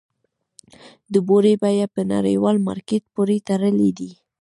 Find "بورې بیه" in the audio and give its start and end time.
1.27-1.87